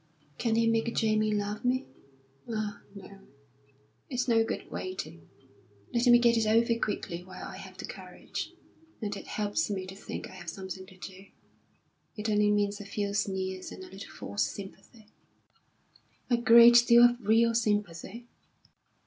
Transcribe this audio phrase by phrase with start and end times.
[0.39, 1.85] "Can he make Jamie love me?
[2.49, 3.19] Ah, no,
[4.09, 5.29] it's no good waiting.
[5.93, 8.51] Let me get it over quickly while I have the courage.
[8.99, 11.25] And it helps me to think I have something to do.
[12.17, 15.05] It only means a few sneers and a little false sympathy."
[16.31, 18.25] "A great deal of real sympathy."